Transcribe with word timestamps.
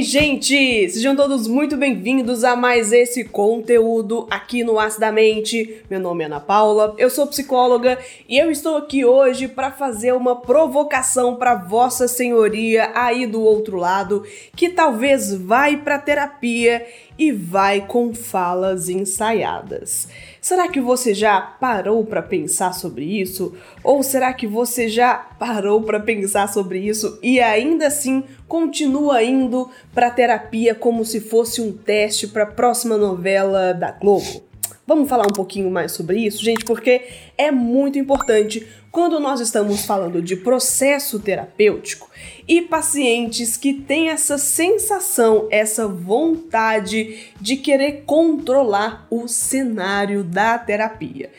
Ei, 0.00 0.04
gente! 0.04 0.88
Sejam 0.88 1.14
todos 1.14 1.46
muito 1.46 1.76
bem-vindos 1.76 2.42
a 2.42 2.56
mais 2.56 2.90
esse 2.90 3.22
conteúdo 3.22 4.26
aqui 4.30 4.64
no 4.64 4.78
Acidamente. 4.78 5.82
Meu 5.90 6.00
nome 6.00 6.24
é 6.24 6.26
Ana 6.26 6.40
Paula, 6.40 6.94
eu 6.96 7.10
sou 7.10 7.26
psicóloga 7.26 7.98
e 8.26 8.38
eu 8.38 8.50
estou 8.50 8.78
aqui 8.78 9.04
hoje 9.04 9.46
para 9.46 9.70
fazer 9.70 10.14
uma 10.14 10.40
provocação 10.40 11.36
para 11.36 11.54
Vossa 11.54 12.08
Senhoria 12.08 12.90
aí 12.94 13.26
do 13.26 13.42
outro 13.42 13.76
lado, 13.76 14.24
que 14.56 14.70
talvez 14.70 15.34
vai 15.34 15.76
para 15.76 15.98
terapia 15.98 16.86
e 17.18 17.30
vai 17.30 17.82
com 17.86 18.14
falas 18.14 18.88
ensaiadas. 18.88 20.08
Será 20.40 20.68
que 20.68 20.80
você 20.80 21.12
já 21.12 21.38
parou 21.38 22.02
para 22.06 22.22
pensar 22.22 22.72
sobre 22.72 23.04
isso? 23.04 23.54
Ou 23.84 24.02
será 24.02 24.32
que 24.32 24.46
você 24.46 24.88
já 24.88 25.14
parou 25.38 25.82
para 25.82 26.00
pensar 26.00 26.48
sobre 26.48 26.78
isso 26.78 27.18
e 27.22 27.38
ainda 27.38 27.88
assim 27.88 28.24
continua 28.50 29.22
indo 29.22 29.70
para 29.94 30.10
terapia 30.10 30.74
como 30.74 31.04
se 31.04 31.20
fosse 31.20 31.60
um 31.60 31.70
teste 31.72 32.26
para 32.26 32.42
a 32.42 32.46
próxima 32.46 32.96
novela 32.96 33.72
da 33.72 33.92
Globo? 33.92 34.42
Vamos 34.84 35.08
falar 35.08 35.22
um 35.22 35.32
pouquinho 35.32 35.70
mais 35.70 35.92
sobre 35.92 36.18
isso, 36.18 36.42
gente, 36.42 36.64
porque 36.64 37.02
é 37.38 37.52
muito 37.52 37.96
importante 37.96 38.66
quando 38.90 39.20
nós 39.20 39.38
estamos 39.38 39.86
falando 39.86 40.20
de 40.20 40.34
processo 40.34 41.20
terapêutico 41.20 42.10
e 42.48 42.60
pacientes 42.60 43.56
que 43.56 43.72
têm 43.72 44.08
essa 44.08 44.36
sensação, 44.36 45.46
essa 45.48 45.86
vontade 45.86 47.28
de 47.40 47.56
querer 47.56 48.02
controlar 48.04 49.06
o 49.08 49.28
cenário 49.28 50.24
da 50.24 50.58
terapia. 50.58 51.30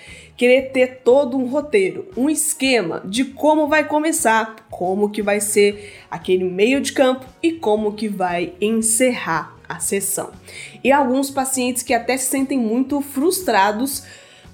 Querer 0.42 0.72
ter 0.72 1.02
todo 1.04 1.38
um 1.38 1.46
roteiro, 1.46 2.08
um 2.18 2.28
esquema 2.28 3.04
de 3.06 3.26
como 3.26 3.68
vai 3.68 3.88
começar, 3.88 4.56
como 4.72 5.12
que 5.12 5.22
vai 5.22 5.40
ser 5.40 5.94
aquele 6.10 6.46
meio 6.46 6.82
de 6.82 6.94
campo 6.94 7.28
e 7.44 7.52
como 7.52 7.94
que 7.94 8.08
vai 8.08 8.56
encerrar 8.60 9.56
a 9.70 9.78
sessão. 9.78 10.32
E 10.84 10.92
alguns 10.92 11.30
pacientes 11.30 11.84
que 11.84 11.94
até 11.94 12.18
se 12.18 12.32
sentem 12.32 12.58
muito 12.58 13.02
frustrados 13.02 14.04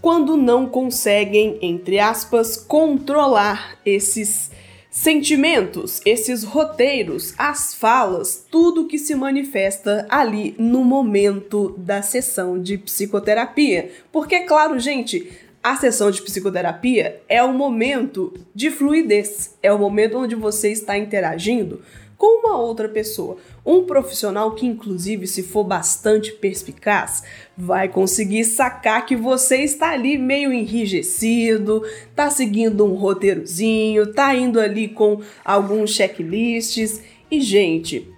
quando 0.02 0.36
não 0.36 0.68
conseguem, 0.68 1.58
entre 1.62 2.00
aspas, 2.00 2.58
controlar 2.58 3.80
esses 3.86 4.52
sentimentos, 4.90 6.02
esses 6.06 6.44
roteiros, 6.44 7.34
as 7.38 7.74
falas, 7.74 8.46
tudo 8.52 8.88
que 8.88 8.98
se 8.98 9.16
manifesta 9.16 10.06
ali 10.10 10.54
no 10.58 10.84
momento 10.84 11.76
da 11.78 12.02
sessão 12.02 12.62
de 12.62 12.78
psicoterapia. 12.78 13.92
Porque, 14.12 14.42
claro, 14.42 14.80
gente, 14.80 15.47
a 15.70 15.76
sessão 15.76 16.10
de 16.10 16.22
psicoterapia 16.22 17.22
é 17.28 17.44
o 17.44 17.52
momento 17.52 18.34
de 18.56 18.72
fluidez, 18.72 19.58
é 19.62 19.70
o 19.70 19.78
momento 19.78 20.18
onde 20.18 20.34
você 20.34 20.72
está 20.72 20.98
interagindo 20.98 21.82
com 22.18 22.40
uma 22.40 22.58
outra 22.58 22.88
pessoa. 22.88 23.36
Um 23.66 23.84
profissional 23.84 24.56
que, 24.56 24.66
inclusive, 24.66 25.28
se 25.28 25.44
for 25.44 25.66
bastante 25.66 26.32
perspicaz, 26.32 27.22
vai 27.58 27.90
conseguir 27.90 28.46
sacar 28.46 29.06
que 29.06 29.14
você 29.14 29.58
está 29.58 29.90
ali 29.90 30.18
meio 30.18 30.54
enrijecido, 30.54 31.84
tá 32.16 32.30
seguindo 32.30 32.86
um 32.86 32.96
roteirozinho, 32.96 34.14
tá 34.14 34.34
indo 34.34 34.62
ali 34.62 34.88
com 34.88 35.20
alguns 35.44 35.92
checklists 35.92 37.02
e, 37.30 37.42
gente, 37.42 38.10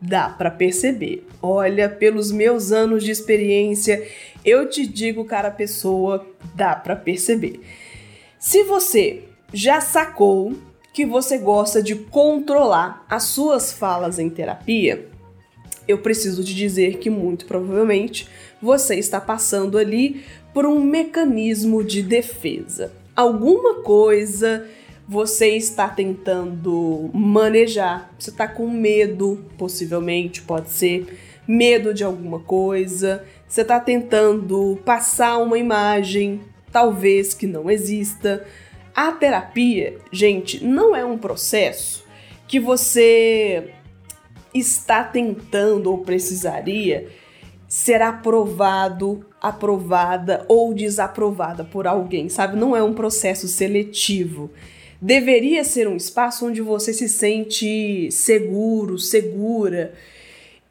dá 0.00 0.28
para 0.28 0.50
perceber. 0.50 1.26
Olha, 1.42 1.88
pelos 1.88 2.30
meus 2.30 2.72
anos 2.72 3.04
de 3.04 3.10
experiência, 3.10 4.06
eu 4.44 4.68
te 4.68 4.86
digo, 4.86 5.24
cara, 5.24 5.50
pessoa, 5.50 6.26
dá 6.54 6.74
para 6.74 6.96
perceber. 6.96 7.60
Se 8.38 8.62
você 8.62 9.24
já 9.52 9.80
sacou 9.80 10.54
que 10.92 11.04
você 11.04 11.38
gosta 11.38 11.82
de 11.82 11.94
controlar 11.94 13.04
as 13.08 13.24
suas 13.24 13.72
falas 13.72 14.18
em 14.18 14.30
terapia, 14.30 15.08
eu 15.86 15.98
preciso 15.98 16.42
te 16.42 16.54
dizer 16.54 16.98
que 16.98 17.10
muito 17.10 17.46
provavelmente 17.46 18.28
você 18.60 18.96
está 18.96 19.20
passando 19.20 19.78
ali 19.78 20.24
por 20.52 20.66
um 20.66 20.80
mecanismo 20.80 21.84
de 21.84 22.02
defesa. 22.02 22.92
Alguma 23.14 23.82
coisa 23.82 24.66
você 25.08 25.50
está 25.50 25.88
tentando 25.88 27.10
manejar, 27.14 28.12
você 28.18 28.30
está 28.30 28.48
com 28.48 28.68
medo, 28.68 29.44
possivelmente, 29.56 30.42
pode 30.42 30.70
ser 30.70 31.18
medo 31.46 31.94
de 31.94 32.02
alguma 32.02 32.40
coisa, 32.40 33.24
você 33.46 33.62
está 33.62 33.78
tentando 33.78 34.78
passar 34.84 35.38
uma 35.38 35.56
imagem, 35.56 36.40
talvez 36.72 37.32
que 37.34 37.46
não 37.46 37.70
exista 37.70 38.44
a 38.94 39.12
terapia, 39.12 39.96
gente, 40.10 40.64
não 40.64 40.96
é 40.96 41.04
um 41.04 41.18
processo 41.18 42.04
que 42.48 42.58
você 42.58 43.70
está 44.54 45.04
tentando 45.04 45.90
ou 45.90 45.98
precisaria 45.98 47.06
ser 47.68 48.00
aprovado, 48.00 49.26
aprovada 49.40 50.44
ou 50.48 50.72
desaprovada 50.72 51.64
por 51.64 51.86
alguém, 51.86 52.28
sabe? 52.28 52.56
Não 52.56 52.74
é 52.74 52.82
um 52.82 52.94
processo 52.94 53.46
seletivo. 53.46 54.50
Deveria 55.00 55.62
ser 55.64 55.88
um 55.88 55.96
espaço 55.96 56.46
onde 56.46 56.60
você 56.60 56.92
se 56.92 57.08
sente 57.08 58.10
seguro, 58.10 58.98
segura. 58.98 59.92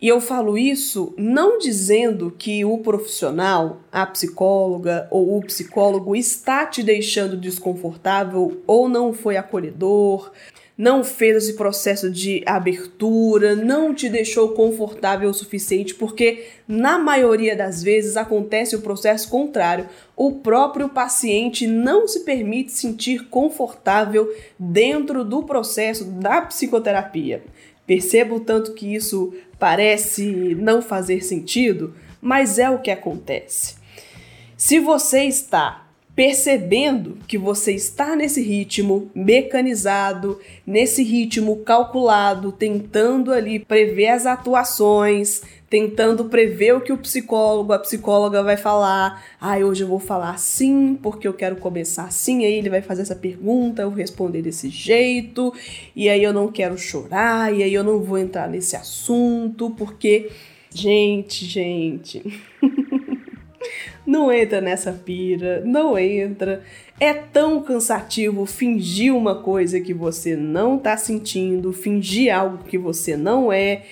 E 0.02 0.08
eu 0.08 0.20
falo 0.20 0.58
isso 0.58 1.14
não 1.18 1.58
dizendo 1.58 2.34
que 2.38 2.66
o 2.66 2.78
profissional, 2.80 3.82
a 3.92 4.06
psicóloga 4.06 5.08
ou 5.10 5.38
o 5.38 5.42
psicólogo 5.42 6.16
está 6.16 6.66
te 6.66 6.84
deixando 6.84 7.38
desconfortável 7.38 8.62
ou 8.68 8.90
não 8.90 9.14
foi 9.14 9.38
acolhedor, 9.38 10.32
não 10.78 11.04
fez 11.04 11.38
esse 11.38 11.54
processo 11.54 12.12
de 12.12 12.44
abertura, 12.46 13.56
não 13.56 13.94
te 13.94 14.10
deixou 14.10 14.50
confortável 14.50 15.30
o 15.30 15.34
suficiente, 15.34 15.96
porque 15.96 16.48
na 16.68 16.98
maioria 16.98 17.56
das 17.56 17.82
vezes 17.82 18.18
acontece 18.18 18.76
o 18.76 18.82
processo 18.82 19.30
contrário. 19.30 19.88
O 20.16 20.34
próprio 20.34 20.90
paciente 20.90 21.66
não 21.66 22.08
se 22.08 22.22
permite 22.22 22.74
sentir 22.74 23.30
confortável 23.30 24.30
dentro 24.60 25.24
do 25.24 25.44
processo 25.44 26.04
da 26.04 26.42
psicoterapia. 26.42 27.44
Percebo 27.88 28.40
tanto 28.40 28.74
que 28.74 28.94
isso 28.94 29.34
parece 29.58 30.56
não 30.56 30.82
fazer 30.82 31.24
sentido, 31.24 31.96
mas 32.20 32.60
é 32.60 32.70
o 32.70 32.80
que 32.80 32.92
acontece. 32.92 33.76
Se 34.58 34.80
você 34.80 35.24
está 35.24 35.85
percebendo 36.16 37.18
que 37.28 37.38
você 37.38 37.74
está 37.74 38.16
nesse 38.16 38.42
ritmo 38.42 39.12
mecanizado, 39.14 40.40
nesse 40.66 41.04
ritmo 41.04 41.58
calculado, 41.58 42.54
tentando 42.54 43.34
ali 43.34 43.60
prever 43.60 44.08
as 44.08 44.26
atuações, 44.26 45.42
tentando 45.70 46.26
prever 46.26 46.74
o 46.74 46.80
que 46.80 46.94
o 46.94 46.98
psicólogo, 46.98 47.74
a 47.74 47.80
psicóloga 47.80 48.42
vai 48.42 48.56
falar. 48.56 49.26
Ah, 49.42 49.58
hoje 49.58 49.84
eu 49.84 49.90
vou 49.90 50.00
falar 50.00 50.30
assim 50.30 50.98
porque 51.04 51.28
eu 51.28 51.34
quero 51.34 51.58
começar 51.58 52.06
assim. 52.06 52.46
Aí 52.46 52.54
ele 52.54 52.70
vai 52.70 52.82
fazer 52.82 53.02
essa 53.02 53.16
pergunta, 53.16 53.82
eu 53.82 53.90
vou 53.90 54.00
responder 54.00 54.42
desse 54.42 54.70
jeito. 54.70 55.54
E 55.94 56.08
aí 56.08 56.24
eu 56.24 56.32
não 56.32 56.48
quero 56.48 56.78
chorar, 56.78 57.54
e 57.54 57.62
aí 57.62 57.74
eu 57.74 57.84
não 57.84 58.02
vou 58.02 58.18
entrar 58.18 58.48
nesse 58.48 58.76
assunto 58.76 59.70
porque. 59.72 60.30
Gente, 60.74 61.46
gente. 61.46 62.22
não 64.06 64.32
entra 64.32 64.62
nessa 64.62 64.92
pira, 64.92 65.62
não 65.66 65.98
entra. 65.98 66.64
É 67.00 67.14
tão 67.14 67.62
cansativo 67.62 68.46
fingir 68.46 69.14
uma 69.14 69.42
coisa 69.42 69.80
que 69.80 69.94
você 69.94 70.36
não 70.36 70.78
tá 70.78 70.96
sentindo, 70.96 71.74
fingir 71.74 72.34
algo 72.34 72.64
que 72.66 72.78
você 72.78 73.18
não 73.18 73.52
é. 73.52 73.84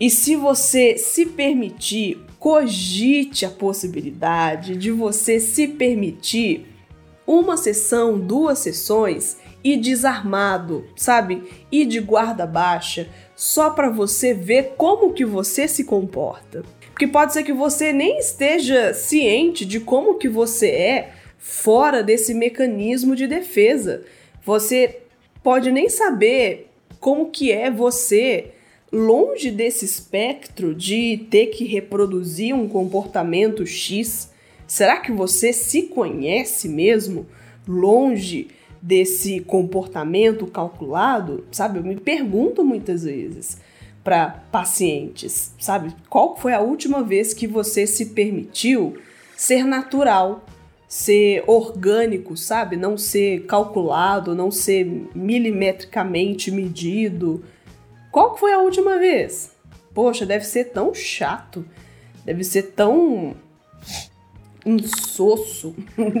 E 0.00 0.10
se 0.10 0.34
você 0.34 0.96
se 0.96 1.26
permitir, 1.26 2.18
cogite 2.38 3.46
a 3.46 3.50
possibilidade 3.50 4.76
de 4.76 4.90
você 4.90 5.38
se 5.38 5.68
permitir 5.68 6.66
uma 7.26 7.56
sessão, 7.56 8.18
duas 8.18 8.58
sessões 8.58 9.36
e 9.64 9.76
desarmado, 9.76 10.84
sabe? 10.96 11.42
E 11.70 11.84
de 11.84 12.00
guarda 12.00 12.46
baixa, 12.46 13.08
só 13.36 13.70
para 13.70 13.88
você 13.88 14.34
ver 14.34 14.74
como 14.76 15.12
que 15.12 15.24
você 15.24 15.68
se 15.68 15.84
comporta. 15.84 16.62
Porque 16.90 17.06
pode 17.06 17.32
ser 17.32 17.42
que 17.42 17.52
você 17.52 17.92
nem 17.92 18.18
esteja 18.18 18.92
ciente 18.94 19.64
de 19.64 19.80
como 19.80 20.18
que 20.18 20.28
você 20.28 20.68
é 20.68 21.12
fora 21.38 22.02
desse 22.02 22.34
mecanismo 22.34 23.16
de 23.16 23.26
defesa. 23.26 24.04
Você 24.44 25.00
pode 25.42 25.72
nem 25.72 25.88
saber 25.88 26.70
como 27.00 27.30
que 27.30 27.50
é 27.50 27.70
você 27.70 28.52
longe 28.92 29.50
desse 29.50 29.84
espectro 29.84 30.74
de 30.74 31.26
ter 31.30 31.46
que 31.46 31.64
reproduzir 31.64 32.54
um 32.54 32.68
comportamento 32.68 33.66
X, 33.66 34.30
será 34.66 35.00
que 35.00 35.10
você 35.10 35.52
se 35.52 35.82
conhece 35.82 36.68
mesmo 36.68 37.26
longe 37.66 38.48
desse 38.82 39.40
comportamento 39.40 40.46
calculado? 40.46 41.46
Sabe, 41.50 41.78
eu 41.78 41.84
me 41.84 41.96
pergunto 41.96 42.64
muitas 42.64 43.04
vezes 43.04 43.58
para 44.02 44.44
pacientes, 44.50 45.54
sabe? 45.58 45.94
Qual 46.10 46.36
foi 46.36 46.52
a 46.52 46.60
última 46.60 47.02
vez 47.02 47.32
que 47.32 47.46
você 47.46 47.86
se 47.86 48.06
permitiu 48.06 48.98
ser 49.36 49.64
natural, 49.64 50.44
ser 50.88 51.44
orgânico, 51.46 52.36
sabe? 52.36 52.76
Não 52.76 52.98
ser 52.98 53.46
calculado, 53.46 54.34
não 54.34 54.50
ser 54.50 54.84
milimetricamente 55.14 56.50
medido, 56.50 57.44
qual 58.10 58.36
foi 58.36 58.52
a 58.52 58.58
última 58.58 58.98
vez? 58.98 59.52
poxa, 59.94 60.26
deve 60.26 60.44
ser 60.44 60.66
tão 60.66 60.94
chato, 60.94 61.64
deve 62.24 62.44
ser 62.44 62.72
tão 62.72 63.34
insosso, 64.64 65.74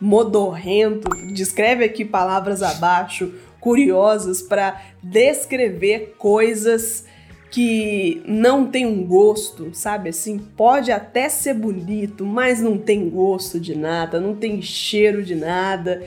modorrento. 0.00 1.08
Descreve 1.32 1.84
aqui 1.84 2.04
palavras 2.04 2.62
abaixo, 2.62 3.32
curiosas, 3.60 4.42
para 4.42 4.80
descrever 5.02 6.14
coisas 6.18 7.04
que 7.50 8.20
não 8.26 8.66
tem 8.66 8.84
um 8.84 9.04
gosto, 9.06 9.72
sabe 9.72 10.08
assim? 10.08 10.38
Pode 10.38 10.90
até 10.90 11.28
ser 11.28 11.54
bonito, 11.54 12.26
mas 12.26 12.60
não 12.60 12.76
tem 12.76 13.08
gosto 13.08 13.60
de 13.60 13.76
nada, 13.76 14.18
não 14.18 14.34
tem 14.34 14.60
cheiro 14.60 15.22
de 15.22 15.36
nada. 15.36 16.02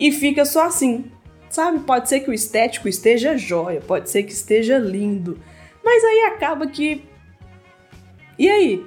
E 0.00 0.10
fica 0.10 0.46
só 0.46 0.64
assim, 0.64 1.04
sabe? 1.50 1.80
Pode 1.80 2.08
ser 2.08 2.20
que 2.20 2.30
o 2.30 2.32
estético 2.32 2.88
esteja 2.88 3.36
jóia, 3.36 3.82
pode 3.82 4.08
ser 4.08 4.22
que 4.22 4.32
esteja 4.32 4.78
lindo, 4.78 5.38
mas 5.84 6.02
aí 6.04 6.20
acaba 6.34 6.66
que. 6.66 7.04
E 8.38 8.48
aí? 8.48 8.82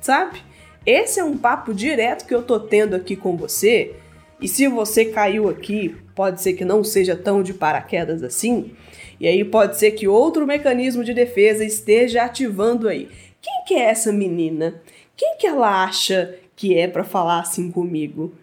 Sabe? 0.00 0.45
Esse 0.86 1.18
é 1.18 1.24
um 1.24 1.36
papo 1.36 1.74
direto 1.74 2.24
que 2.24 2.34
eu 2.34 2.42
tô 2.42 2.60
tendo 2.60 2.94
aqui 2.94 3.16
com 3.16 3.36
você. 3.36 3.96
E 4.40 4.46
se 4.46 4.68
você 4.68 5.06
caiu 5.06 5.48
aqui, 5.48 5.96
pode 6.14 6.40
ser 6.40 6.52
que 6.52 6.64
não 6.64 6.84
seja 6.84 7.16
tão 7.16 7.42
de 7.42 7.52
paraquedas 7.52 8.22
assim. 8.22 8.72
E 9.18 9.26
aí 9.26 9.44
pode 9.44 9.76
ser 9.78 9.92
que 9.92 10.06
outro 10.06 10.46
mecanismo 10.46 11.02
de 11.02 11.12
defesa 11.12 11.64
esteja 11.64 12.22
ativando 12.22 12.88
aí. 12.88 13.08
Quem 13.42 13.64
que 13.66 13.74
é 13.74 13.90
essa 13.90 14.12
menina? 14.12 14.80
Quem 15.16 15.36
que 15.38 15.46
ela 15.46 15.82
acha 15.82 16.36
que 16.54 16.78
é 16.78 16.86
para 16.86 17.02
falar 17.02 17.40
assim 17.40 17.70
comigo? 17.70 18.34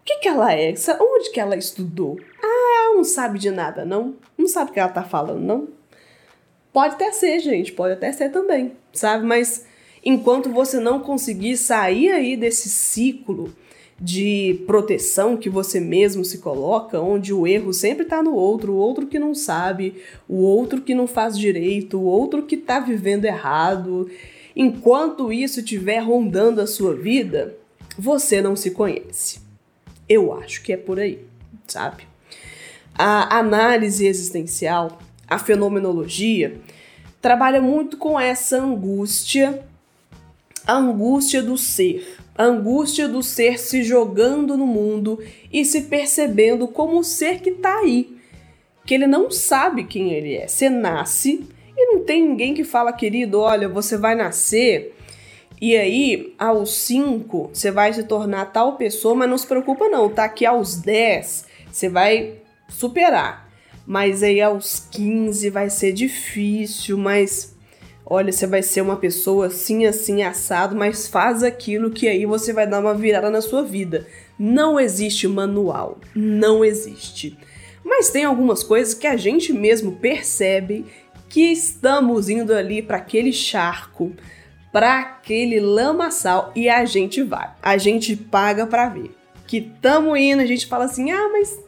O 0.00 0.04
que 0.04 0.18
que 0.18 0.28
ela 0.28 0.52
é? 0.52 0.74
Onde 1.00 1.30
que 1.30 1.40
ela 1.40 1.56
estudou? 1.56 2.18
Ah, 2.42 2.84
ela 2.84 2.96
não 2.96 3.04
sabe 3.04 3.38
de 3.38 3.50
nada, 3.50 3.84
não? 3.84 4.16
Não 4.36 4.46
sabe 4.46 4.70
o 4.70 4.74
que 4.74 4.80
ela 4.80 4.90
tá 4.90 5.02
falando, 5.02 5.40
não? 5.40 5.68
Pode 6.72 6.94
até 6.94 7.10
ser, 7.12 7.38
gente, 7.40 7.72
pode 7.72 7.94
até 7.94 8.12
ser 8.12 8.30
também, 8.30 8.72
sabe? 8.92 9.24
Mas 9.24 9.66
enquanto 10.06 10.48
você 10.50 10.78
não 10.78 11.00
conseguir 11.00 11.56
sair 11.56 12.12
aí 12.12 12.36
desse 12.36 12.68
ciclo 12.68 13.52
de 14.00 14.62
proteção 14.64 15.36
que 15.36 15.50
você 15.50 15.80
mesmo 15.80 16.24
se 16.24 16.38
coloca, 16.38 17.00
onde 17.00 17.32
o 17.32 17.44
erro 17.44 17.72
sempre 17.72 18.04
está 18.04 18.22
no 18.22 18.32
outro, 18.32 18.72
o 18.72 18.76
outro 18.76 19.08
que 19.08 19.18
não 19.18 19.34
sabe, 19.34 19.96
o 20.28 20.36
outro 20.36 20.80
que 20.80 20.94
não 20.94 21.08
faz 21.08 21.36
direito, 21.36 21.98
o 21.98 22.04
outro 22.04 22.44
que 22.44 22.54
está 22.54 22.78
vivendo 22.78 23.24
errado. 23.24 24.08
Enquanto 24.54 25.32
isso 25.32 25.58
estiver 25.58 25.98
rondando 25.98 26.60
a 26.60 26.68
sua 26.68 26.94
vida, 26.94 27.56
você 27.98 28.40
não 28.40 28.54
se 28.54 28.70
conhece. 28.70 29.40
Eu 30.08 30.32
acho 30.38 30.62
que 30.62 30.72
é 30.72 30.76
por 30.76 31.00
aí, 31.00 31.18
sabe? 31.66 32.04
A 32.94 33.38
análise 33.38 34.06
existencial, 34.06 34.98
a 35.26 35.36
fenomenologia, 35.38 36.60
trabalha 37.20 37.60
muito 37.60 37.96
com 37.96 38.20
essa 38.20 38.56
angústia 38.62 39.64
a 40.66 40.74
angústia 40.74 41.42
do 41.42 41.56
ser, 41.56 42.16
a 42.36 42.44
angústia 42.44 43.08
do 43.08 43.22
ser 43.22 43.58
se 43.58 43.82
jogando 43.82 44.56
no 44.56 44.66
mundo 44.66 45.18
e 45.52 45.64
se 45.64 45.82
percebendo 45.82 46.66
como 46.68 46.98
o 46.98 47.04
ser 47.04 47.40
que 47.40 47.50
está 47.50 47.78
aí, 47.78 48.16
que 48.84 48.94
ele 48.94 49.06
não 49.06 49.30
sabe 49.30 49.84
quem 49.84 50.12
ele 50.12 50.34
é. 50.34 50.48
Você 50.48 50.68
nasce 50.68 51.46
e 51.76 51.86
não 51.92 52.04
tem 52.04 52.26
ninguém 52.26 52.54
que 52.54 52.64
fala, 52.64 52.92
querido, 52.92 53.40
olha, 53.40 53.68
você 53.68 53.96
vai 53.96 54.14
nascer 54.14 54.94
e 55.60 55.74
aí 55.74 56.34
aos 56.38 56.74
5 56.74 57.50
você 57.52 57.70
vai 57.70 57.92
se 57.92 58.02
tornar 58.02 58.46
tal 58.46 58.76
pessoa, 58.76 59.14
mas 59.14 59.30
não 59.30 59.38
se 59.38 59.46
preocupa 59.46 59.88
não, 59.88 60.08
tá? 60.08 60.28
Que 60.28 60.44
aos 60.44 60.76
10 60.76 61.46
você 61.70 61.88
vai 61.88 62.34
superar. 62.68 63.46
Mas 63.86 64.22
aí 64.22 64.40
aos 64.40 64.86
15 64.90 65.48
vai 65.50 65.70
ser 65.70 65.92
difícil, 65.92 66.98
mas 66.98 67.55
olha, 68.08 68.30
você 68.30 68.46
vai 68.46 68.62
ser 68.62 68.80
uma 68.80 68.96
pessoa 68.96 69.46
assim, 69.46 69.84
assim, 69.84 70.22
assado, 70.22 70.76
mas 70.76 71.08
faz 71.08 71.42
aquilo 71.42 71.90
que 71.90 72.06
aí 72.06 72.24
você 72.24 72.52
vai 72.52 72.66
dar 72.66 72.80
uma 72.80 72.94
virada 72.94 73.28
na 73.28 73.40
sua 73.40 73.64
vida. 73.64 74.06
Não 74.38 74.78
existe 74.78 75.26
manual, 75.26 75.98
não 76.14 76.64
existe. 76.64 77.36
Mas 77.84 78.10
tem 78.10 78.24
algumas 78.24 78.62
coisas 78.62 78.94
que 78.94 79.06
a 79.06 79.16
gente 79.16 79.52
mesmo 79.52 79.92
percebe 79.96 80.86
que 81.28 81.50
estamos 81.52 82.28
indo 82.28 82.54
ali 82.54 82.80
para 82.80 82.98
aquele 82.98 83.32
charco, 83.32 84.12
para 84.72 85.00
aquele 85.00 85.58
lamaçal 85.58 86.52
e 86.54 86.68
a 86.68 86.84
gente 86.84 87.22
vai. 87.22 87.50
A 87.60 87.76
gente 87.76 88.14
paga 88.14 88.66
para 88.66 88.88
ver. 88.88 89.10
Que 89.46 89.60
tamo 89.60 90.16
indo, 90.16 90.42
a 90.42 90.46
gente 90.46 90.66
fala 90.66 90.84
assim: 90.84 91.10
"Ah, 91.10 91.28
mas 91.32 91.58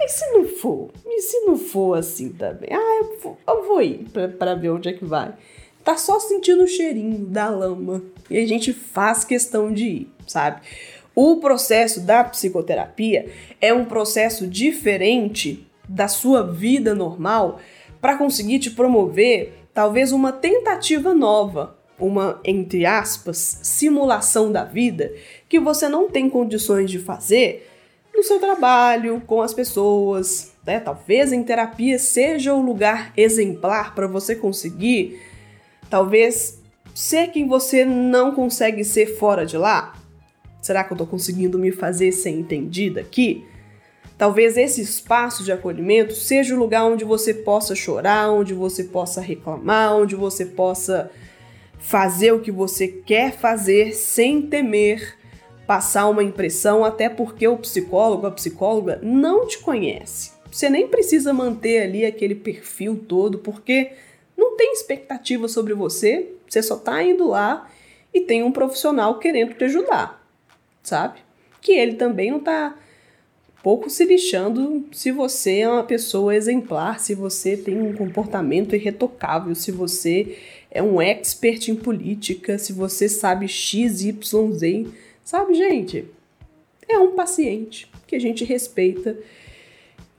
e 0.00 0.08
se 0.08 0.30
não 0.32 0.44
for? 0.44 0.90
E 1.06 1.20
se 1.20 1.40
não 1.40 1.56
for 1.56 1.98
assim 1.98 2.30
também? 2.30 2.70
Ah, 2.72 3.00
eu 3.02 3.18
vou, 3.18 3.38
eu 3.46 3.66
vou 3.66 3.82
ir 3.82 4.06
para 4.38 4.54
ver 4.54 4.70
onde 4.70 4.88
é 4.88 4.92
que 4.92 5.04
vai. 5.04 5.34
Tá 5.82 5.96
só 5.96 6.18
sentindo 6.18 6.64
o 6.64 6.68
cheirinho 6.68 7.26
da 7.26 7.48
lama. 7.48 8.02
E 8.28 8.38
a 8.38 8.46
gente 8.46 8.72
faz 8.72 9.24
questão 9.24 9.72
de 9.72 9.84
ir, 9.84 10.12
sabe? 10.26 10.60
O 11.14 11.36
processo 11.36 12.00
da 12.00 12.22
psicoterapia 12.24 13.30
é 13.60 13.72
um 13.72 13.84
processo 13.84 14.46
diferente 14.46 15.66
da 15.88 16.08
sua 16.08 16.42
vida 16.42 16.94
normal 16.94 17.58
para 18.00 18.18
conseguir 18.18 18.58
te 18.58 18.70
promover 18.70 19.54
talvez 19.72 20.12
uma 20.12 20.32
tentativa 20.32 21.14
nova, 21.14 21.78
uma 21.98 22.40
entre 22.44 22.84
aspas 22.84 23.60
simulação 23.62 24.52
da 24.52 24.64
vida 24.64 25.12
que 25.48 25.58
você 25.58 25.88
não 25.88 26.10
tem 26.10 26.28
condições 26.28 26.90
de 26.90 26.98
fazer 26.98 27.66
no 28.16 28.22
seu 28.22 28.40
trabalho, 28.40 29.22
com 29.26 29.42
as 29.42 29.52
pessoas, 29.52 30.52
né? 30.66 30.80
Talvez 30.80 31.32
em 31.32 31.42
terapia 31.42 31.98
seja 31.98 32.54
o 32.54 32.62
lugar 32.62 33.12
exemplar 33.16 33.94
para 33.94 34.06
você 34.06 34.34
conseguir, 34.34 35.20
talvez, 35.90 36.60
ser 36.94 37.28
quem 37.28 37.46
você 37.46 37.84
não 37.84 38.34
consegue 38.34 38.82
ser 38.82 39.18
fora 39.18 39.44
de 39.44 39.58
lá. 39.58 39.94
Será 40.62 40.82
que 40.82 40.92
eu 40.92 40.94
estou 40.94 41.06
conseguindo 41.06 41.58
me 41.58 41.70
fazer 41.70 42.10
ser 42.10 42.30
entendida 42.30 43.00
aqui? 43.00 43.44
Talvez 44.18 44.56
esse 44.56 44.80
espaço 44.80 45.44
de 45.44 45.52
acolhimento 45.52 46.14
seja 46.14 46.54
o 46.54 46.58
lugar 46.58 46.84
onde 46.84 47.04
você 47.04 47.34
possa 47.34 47.74
chorar, 47.74 48.30
onde 48.30 48.54
você 48.54 48.82
possa 48.82 49.20
reclamar, 49.20 49.94
onde 49.94 50.16
você 50.16 50.46
possa 50.46 51.10
fazer 51.78 52.32
o 52.32 52.40
que 52.40 52.50
você 52.50 52.88
quer 52.88 53.32
fazer 53.32 53.92
sem 53.94 54.42
temer 54.42 55.18
passar 55.66 56.08
uma 56.08 56.22
impressão, 56.22 56.84
até 56.84 57.08
porque 57.08 57.46
o 57.48 57.58
psicólogo, 57.58 58.26
a 58.26 58.30
psicóloga 58.30 59.00
não 59.02 59.46
te 59.46 59.58
conhece. 59.58 60.32
Você 60.50 60.70
nem 60.70 60.86
precisa 60.86 61.32
manter 61.32 61.82
ali 61.82 62.06
aquele 62.06 62.34
perfil 62.34 63.04
todo, 63.08 63.38
porque 63.38 63.92
não 64.36 64.56
tem 64.56 64.72
expectativa 64.72 65.48
sobre 65.48 65.74
você, 65.74 66.28
você 66.48 66.62
só 66.62 66.76
tá 66.76 67.02
indo 67.02 67.28
lá 67.28 67.68
e 68.14 68.20
tem 68.20 68.42
um 68.42 68.52
profissional 68.52 69.18
querendo 69.18 69.54
te 69.54 69.64
ajudar, 69.64 70.24
sabe? 70.82 71.18
Que 71.60 71.72
ele 71.72 71.94
também 71.94 72.30
não 72.30 72.40
tá 72.40 72.78
pouco 73.62 73.90
se 73.90 74.04
lixando 74.04 74.86
se 74.92 75.10
você 75.10 75.58
é 75.58 75.68
uma 75.68 75.82
pessoa 75.82 76.36
exemplar, 76.36 77.00
se 77.00 77.14
você 77.14 77.56
tem 77.56 77.82
um 77.82 77.92
comportamento 77.92 78.76
irretocável, 78.76 79.54
se 79.56 79.72
você 79.72 80.38
é 80.70 80.80
um 80.80 81.02
expert 81.02 81.68
em 81.68 81.74
política, 81.74 82.58
se 82.58 82.72
você 82.72 83.08
sabe 83.08 83.48
X, 83.48 84.02
Y, 84.02 84.52
Z 84.52 84.86
Sabe, 85.26 85.54
gente? 85.54 86.08
É 86.88 87.00
um 87.00 87.16
paciente 87.16 87.90
que 88.06 88.14
a 88.14 88.18
gente 88.18 88.44
respeita 88.44 89.18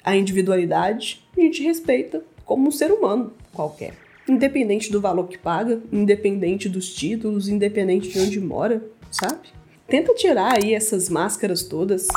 a 0.04 0.18
individualidade, 0.18 1.26
a 1.38 1.40
gente 1.40 1.64
respeita 1.64 2.22
como 2.44 2.68
um 2.68 2.72
ser 2.72 2.92
humano 2.92 3.32
qualquer. 3.54 3.94
Independente 4.28 4.92
do 4.92 5.00
valor 5.00 5.30
que 5.30 5.38
paga, 5.38 5.82
independente 5.94 6.68
dos 6.68 6.94
títulos, 6.94 7.48
independente 7.48 8.10
de 8.10 8.20
onde 8.20 8.38
mora, 8.42 8.84
sabe? 9.10 9.48
Tenta 9.88 10.14
tirar 10.14 10.58
aí 10.62 10.74
essas 10.74 11.08
máscaras 11.08 11.64
todas. 11.64 12.10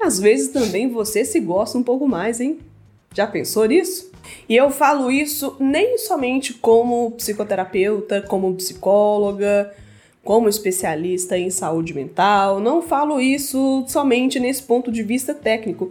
Às 0.00 0.20
vezes 0.20 0.52
também 0.52 0.88
você 0.88 1.24
se 1.24 1.40
gosta 1.40 1.76
um 1.76 1.82
pouco 1.82 2.06
mais, 2.06 2.40
hein? 2.40 2.60
Já 3.12 3.26
pensou 3.26 3.64
nisso? 3.64 4.12
E 4.48 4.54
eu 4.54 4.70
falo 4.70 5.10
isso 5.10 5.56
nem 5.58 5.98
somente 5.98 6.54
como 6.54 7.10
psicoterapeuta, 7.10 8.22
como 8.22 8.54
psicóloga, 8.54 9.74
como 10.28 10.46
especialista 10.46 11.38
em 11.38 11.48
saúde 11.48 11.94
mental, 11.94 12.60
não 12.60 12.82
falo 12.82 13.18
isso 13.18 13.82
somente 13.88 14.38
nesse 14.38 14.62
ponto 14.62 14.92
de 14.92 15.02
vista 15.02 15.32
técnico. 15.32 15.90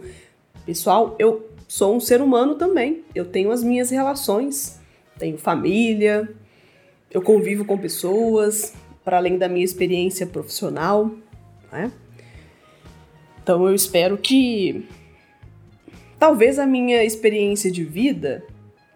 Pessoal, 0.64 1.16
eu 1.18 1.50
sou 1.66 1.96
um 1.96 1.98
ser 1.98 2.22
humano 2.22 2.54
também. 2.54 3.02
Eu 3.12 3.24
tenho 3.24 3.50
as 3.50 3.64
minhas 3.64 3.90
relações, 3.90 4.78
tenho 5.18 5.36
família, 5.36 6.32
eu 7.10 7.20
convivo 7.20 7.64
com 7.64 7.76
pessoas, 7.76 8.74
para 9.04 9.16
além 9.16 9.38
da 9.38 9.48
minha 9.48 9.64
experiência 9.64 10.24
profissional, 10.24 11.10
né? 11.72 11.90
Então 13.42 13.66
eu 13.66 13.74
espero 13.74 14.16
que 14.16 14.86
talvez 16.16 16.60
a 16.60 16.64
minha 16.64 17.02
experiência 17.02 17.72
de 17.72 17.82
vida 17.82 18.44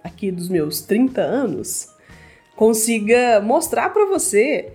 aqui 0.04 0.30
dos 0.30 0.48
meus 0.48 0.82
30 0.82 1.20
anos 1.20 1.88
consiga 2.54 3.40
mostrar 3.40 3.90
para 3.90 4.06
você 4.06 4.74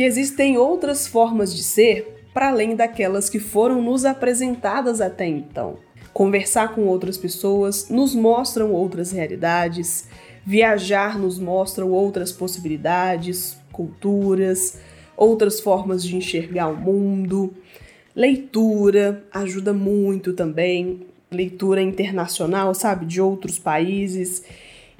que 0.00 0.04
existem 0.04 0.56
outras 0.56 1.06
formas 1.06 1.54
de 1.54 1.62
ser 1.62 2.24
para 2.32 2.48
além 2.48 2.74
daquelas 2.74 3.28
que 3.28 3.38
foram 3.38 3.82
nos 3.82 4.06
apresentadas 4.06 4.98
até 4.98 5.26
então. 5.26 5.76
Conversar 6.10 6.74
com 6.74 6.86
outras 6.86 7.18
pessoas 7.18 7.90
nos 7.90 8.14
mostram 8.14 8.72
outras 8.72 9.12
realidades, 9.12 10.08
Viajar 10.42 11.18
nos 11.18 11.38
mostra 11.38 11.84
outras 11.84 12.32
possibilidades, 12.32 13.58
culturas, 13.70 14.78
outras 15.18 15.60
formas 15.60 16.02
de 16.02 16.16
enxergar 16.16 16.68
o 16.68 16.76
mundo. 16.78 17.52
Leitura 18.16 19.22
ajuda 19.30 19.74
muito 19.74 20.32
também, 20.32 21.00
leitura 21.30 21.82
internacional, 21.82 22.74
sabe, 22.74 23.04
de 23.04 23.20
outros 23.20 23.58
países 23.58 24.42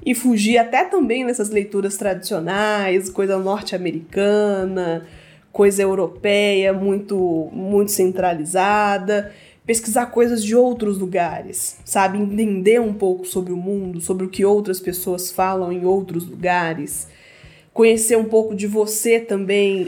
e 0.05 0.15
fugir 0.15 0.57
até 0.57 0.83
também 0.85 1.23
nessas 1.23 1.49
leituras 1.49 1.95
tradicionais, 1.97 3.09
coisa 3.09 3.37
norte-americana, 3.37 5.05
coisa 5.51 5.81
europeia, 5.81 6.73
muito 6.73 7.49
muito 7.51 7.91
centralizada, 7.91 9.31
pesquisar 9.65 10.07
coisas 10.07 10.43
de 10.43 10.55
outros 10.55 10.97
lugares, 10.97 11.77
sabe, 11.85 12.17
entender 12.17 12.81
um 12.81 12.93
pouco 12.93 13.25
sobre 13.25 13.53
o 13.53 13.57
mundo, 13.57 14.01
sobre 14.01 14.25
o 14.25 14.29
que 14.29 14.43
outras 14.43 14.79
pessoas 14.79 15.31
falam 15.31 15.71
em 15.71 15.85
outros 15.85 16.27
lugares, 16.27 17.07
conhecer 17.73 18.17
um 18.17 18.25
pouco 18.25 18.55
de 18.55 18.67
você 18.67 19.19
também 19.19 19.87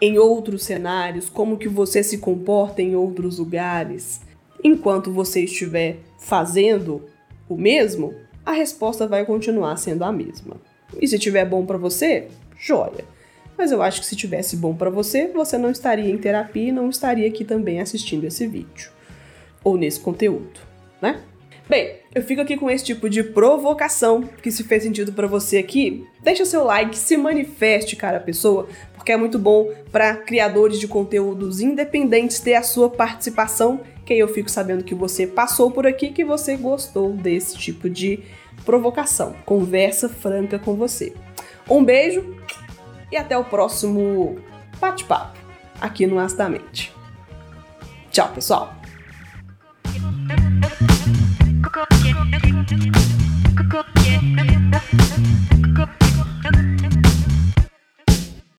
em 0.00 0.18
outros 0.18 0.64
cenários, 0.64 1.28
como 1.28 1.56
que 1.56 1.68
você 1.68 2.02
se 2.02 2.18
comporta 2.18 2.82
em 2.82 2.96
outros 2.96 3.38
lugares. 3.38 4.20
Enquanto 4.64 5.12
você 5.12 5.44
estiver 5.44 5.98
fazendo 6.18 7.02
o 7.48 7.56
mesmo, 7.56 8.12
a 8.44 8.52
resposta 8.52 9.06
vai 9.06 9.24
continuar 9.24 9.76
sendo 9.76 10.04
a 10.04 10.12
mesma. 10.12 10.56
E 11.00 11.06
se 11.06 11.18
tiver 11.18 11.44
bom 11.44 11.64
para 11.64 11.78
você, 11.78 12.28
joia. 12.58 13.04
Mas 13.56 13.70
eu 13.70 13.82
acho 13.82 14.00
que 14.00 14.06
se 14.06 14.16
tivesse 14.16 14.56
bom 14.56 14.74
para 14.74 14.90
você, 14.90 15.28
você 15.28 15.56
não 15.56 15.70
estaria 15.70 16.10
em 16.10 16.18
terapia 16.18 16.68
e 16.68 16.72
não 16.72 16.88
estaria 16.88 17.28
aqui 17.28 17.44
também 17.44 17.80
assistindo 17.80 18.24
esse 18.24 18.46
vídeo 18.46 18.90
ou 19.62 19.76
nesse 19.76 20.00
conteúdo, 20.00 20.60
né? 21.00 21.20
Bem, 21.72 22.00
eu 22.14 22.22
fico 22.22 22.42
aqui 22.42 22.54
com 22.54 22.68
esse 22.68 22.84
tipo 22.84 23.08
de 23.08 23.22
provocação, 23.22 24.24
que 24.42 24.50
se 24.52 24.62
fez 24.62 24.82
sentido 24.82 25.10
para 25.10 25.26
você 25.26 25.56
aqui, 25.56 26.06
deixa 26.22 26.44
seu 26.44 26.64
like, 26.64 26.94
se 26.94 27.16
manifeste, 27.16 27.96
cara, 27.96 28.20
pessoa, 28.20 28.68
porque 28.94 29.10
é 29.10 29.16
muito 29.16 29.38
bom 29.38 29.72
para 29.90 30.14
criadores 30.16 30.78
de 30.78 30.86
conteúdos 30.86 31.62
independentes 31.62 32.40
ter 32.40 32.56
a 32.56 32.62
sua 32.62 32.90
participação, 32.90 33.80
que 34.04 34.12
aí 34.12 34.18
eu 34.18 34.28
fico 34.28 34.50
sabendo 34.50 34.84
que 34.84 34.94
você 34.94 35.26
passou 35.26 35.70
por 35.70 35.86
aqui, 35.86 36.10
que 36.10 36.26
você 36.26 36.58
gostou 36.58 37.14
desse 37.14 37.56
tipo 37.56 37.88
de 37.88 38.20
provocação, 38.66 39.34
conversa 39.46 40.10
franca 40.10 40.58
com 40.58 40.74
você. 40.74 41.14
Um 41.70 41.82
beijo 41.82 42.36
e 43.10 43.16
até 43.16 43.38
o 43.38 43.44
próximo 43.44 44.36
bate-papo 44.78 45.38
aqui 45.80 46.06
no 46.06 46.18
Astamente. 46.18 46.92
Tchau, 48.10 48.30
pessoal! 48.34 48.81